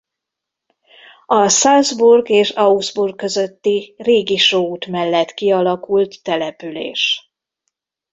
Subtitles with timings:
[1.25, 7.31] A Salzburg és Augsburg közötti régi só út mellett kialakult település.